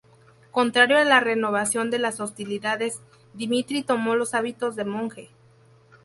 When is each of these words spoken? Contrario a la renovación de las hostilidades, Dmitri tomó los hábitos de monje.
Contrario 0.49 0.97
a 0.97 1.03
la 1.05 1.19
renovación 1.19 1.91
de 1.91 1.99
las 1.99 2.19
hostilidades, 2.21 3.03
Dmitri 3.35 3.83
tomó 3.83 4.15
los 4.15 4.33
hábitos 4.33 4.75
de 4.75 4.83
monje. 4.83 5.29